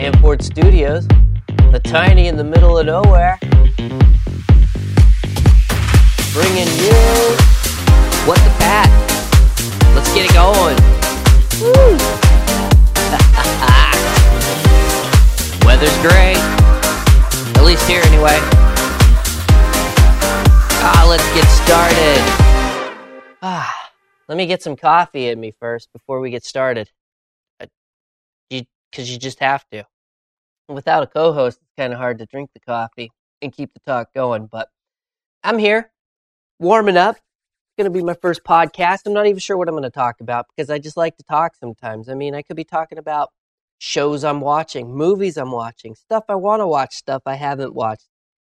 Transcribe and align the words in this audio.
Danforth 0.00 0.42
Studios, 0.42 1.06
the 1.72 1.80
tiny 1.84 2.28
in 2.28 2.38
the 2.38 2.42
middle 2.42 2.78
of 2.78 2.86
nowhere. 2.86 3.38
Bringing 6.32 6.68
you 6.80 6.96
What 8.24 8.38
the 8.38 8.50
Pat. 8.56 8.88
Let's 9.94 10.08
get 10.14 10.24
it 10.24 10.32
going. 10.32 10.78
Weather's 15.66 15.98
great. 15.98 16.38
At 17.58 17.64
least 17.64 17.86
here, 17.86 18.00
anyway. 18.06 18.38
Ah, 20.80 21.04
let's 21.10 21.30
get 21.34 21.44
started. 21.44 22.22
Ah, 23.42 23.90
let 24.28 24.38
me 24.38 24.46
get 24.46 24.62
some 24.62 24.76
coffee 24.76 25.28
in 25.28 25.38
me 25.38 25.52
first 25.60 25.92
before 25.92 26.20
we 26.20 26.30
get 26.30 26.42
started. 26.42 26.88
Because 28.90 29.10
you 29.10 29.18
just 29.18 29.40
have 29.40 29.64
to. 29.72 29.84
Without 30.68 31.02
a 31.02 31.06
co-host, 31.06 31.58
it's 31.62 31.72
kind 31.76 31.92
of 31.92 31.98
hard 31.98 32.18
to 32.18 32.26
drink 32.26 32.50
the 32.54 32.60
coffee 32.60 33.10
and 33.42 33.52
keep 33.52 33.72
the 33.74 33.80
talk 33.80 34.12
going. 34.14 34.46
But 34.46 34.68
I'm 35.42 35.58
here, 35.58 35.90
warming 36.58 36.96
up. 36.96 37.16
It's 37.16 37.76
going 37.78 37.92
to 37.92 37.98
be 37.98 38.04
my 38.04 38.14
first 38.14 38.44
podcast. 38.44 39.00
I'm 39.06 39.12
not 39.12 39.26
even 39.26 39.38
sure 39.38 39.56
what 39.56 39.68
I'm 39.68 39.74
going 39.74 39.82
to 39.84 39.90
talk 39.90 40.20
about 40.20 40.46
because 40.48 40.70
I 40.70 40.78
just 40.78 40.96
like 40.96 41.16
to 41.16 41.24
talk 41.24 41.54
sometimes. 41.56 42.08
I 42.08 42.14
mean, 42.14 42.34
I 42.34 42.42
could 42.42 42.56
be 42.56 42.64
talking 42.64 42.98
about 42.98 43.30
shows 43.78 44.24
I'm 44.24 44.40
watching, 44.40 44.94
movies 44.94 45.36
I'm 45.36 45.52
watching, 45.52 45.94
stuff 45.94 46.24
I 46.28 46.34
want 46.34 46.60
to 46.60 46.66
watch, 46.66 46.94
stuff 46.94 47.22
I 47.26 47.34
haven't 47.34 47.74
watched, 47.74 48.08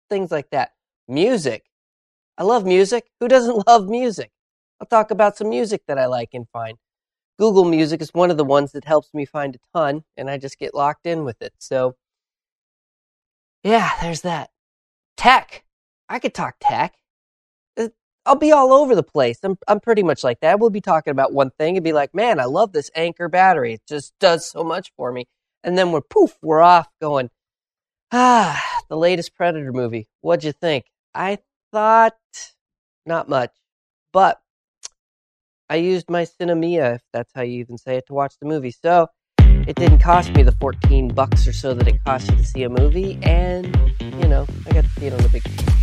things 0.09 0.31
like 0.31 0.49
that. 0.51 0.71
Music. 1.07 1.63
I 2.37 2.43
love 2.43 2.65
music. 2.65 3.05
Who 3.19 3.27
doesn't 3.27 3.65
love 3.67 3.87
music? 3.87 4.31
I'll 4.79 4.87
talk 4.87 5.11
about 5.11 5.37
some 5.37 5.49
music 5.49 5.83
that 5.87 5.97
I 5.97 6.07
like 6.07 6.29
and 6.33 6.47
find. 6.51 6.77
Google 7.39 7.65
Music 7.65 8.01
is 8.01 8.13
one 8.13 8.31
of 8.31 8.37
the 8.37 8.45
ones 8.45 8.71
that 8.73 8.85
helps 8.85 9.13
me 9.13 9.25
find 9.25 9.55
a 9.55 9.77
ton, 9.77 10.03
and 10.17 10.29
I 10.29 10.37
just 10.37 10.59
get 10.59 10.75
locked 10.75 11.05
in 11.05 11.23
with 11.23 11.41
it. 11.41 11.53
So, 11.57 11.95
yeah, 13.63 13.91
there's 14.01 14.21
that. 14.21 14.51
Tech. 15.17 15.63
I 16.09 16.19
could 16.19 16.33
talk 16.33 16.55
tech. 16.59 16.95
I'll 18.25 18.35
be 18.35 18.51
all 18.51 18.71
over 18.71 18.95
the 18.95 19.03
place. 19.03 19.39
I'm, 19.43 19.57
I'm 19.67 19.79
pretty 19.79 20.03
much 20.03 20.23
like 20.23 20.39
that. 20.39 20.59
We'll 20.59 20.69
be 20.69 20.81
talking 20.81 21.11
about 21.11 21.33
one 21.33 21.49
thing 21.51 21.75
and 21.75 21.83
be 21.83 21.91
like, 21.91 22.15
man, 22.15 22.39
I 22.39 22.45
love 22.45 22.71
this 22.71 22.89
Anker 22.95 23.27
battery. 23.27 23.73
It 23.73 23.81
just 23.87 24.13
does 24.19 24.49
so 24.49 24.63
much 24.63 24.93
for 24.95 25.11
me. 25.11 25.27
And 25.63 25.77
then 25.77 25.91
we're 25.91 26.01
poof, 26.01 26.37
we're 26.41 26.61
off 26.61 26.87
going, 27.01 27.29
ah, 28.11 28.61
the 28.89 28.97
latest 28.97 29.35
Predator 29.35 29.73
movie. 29.73 30.07
What'd 30.21 30.45
you 30.45 30.53
think? 30.53 30.85
I 31.13 31.39
thought 31.71 32.15
not 33.05 33.27
much, 33.27 33.51
but 34.13 34.41
I 35.73 35.77
used 35.77 36.07
my 36.07 36.21
Sinemia, 36.21 36.97
if 36.97 37.01
that's 37.13 37.31
how 37.33 37.41
you 37.41 37.59
even 37.59 37.79
say 37.79 37.95
it, 37.97 38.05
to 38.05 38.13
watch 38.13 38.35
the 38.39 38.45
movie. 38.45 38.69
So 38.69 39.07
it 39.39 39.75
didn't 39.75 39.97
cost 39.97 40.31
me 40.35 40.43
the 40.43 40.51
14 40.51 41.07
bucks 41.15 41.47
or 41.47 41.51
so 41.51 41.73
that 41.73 41.87
it 41.87 41.95
costs 42.03 42.29
you 42.29 42.35
to 42.35 42.43
see 42.43 42.61
a 42.61 42.69
movie, 42.69 43.17
and, 43.23 43.75
you 43.99 44.27
know, 44.27 44.45
I 44.67 44.73
got 44.73 44.83
to 44.83 44.89
see 44.91 45.07
it 45.07 45.13
on 45.13 45.19
the 45.23 45.29
big 45.29 45.41
screen. 45.41 45.75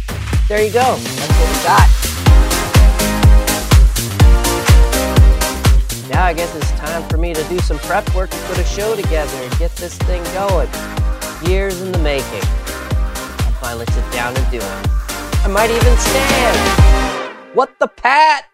There 0.46 0.62
you 0.64 0.72
go. 0.72 0.94
That's 0.94 1.32
what 1.40 1.48
we 1.50 1.56
got. 1.66 1.88
Now 6.08 6.24
I 6.24 6.34
guess 6.34 6.54
it's 6.54 6.70
time 6.78 7.02
for 7.08 7.16
me 7.16 7.34
to 7.34 7.42
do 7.48 7.58
some 7.58 7.80
prep 7.80 8.14
work 8.14 8.32
and 8.32 8.44
put 8.44 8.58
a 8.58 8.64
show 8.64 8.94
together 8.94 9.36
and 9.38 9.58
get 9.58 9.74
this 9.74 9.98
thing 9.98 10.22
going. 10.34 10.68
Years 11.50 11.82
in 11.82 11.90
the 11.90 11.98
making. 11.98 12.44
I'll 12.44 13.54
finally 13.54 13.86
sit 13.86 14.08
down 14.12 14.36
and 14.36 14.50
do 14.52 14.58
it. 14.58 14.88
I 15.42 15.48
might 15.48 15.72
even 15.72 15.96
stand. 15.96 17.56
What 17.56 17.76
the 17.80 17.88
pat? 17.88 18.49